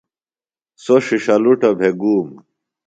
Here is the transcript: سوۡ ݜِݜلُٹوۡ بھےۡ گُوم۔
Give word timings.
سوۡ 0.83 1.01
ݜِݜلُٹوۡ 1.05 1.77
بھےۡ 1.79 1.95
گُوم۔ 1.99 2.29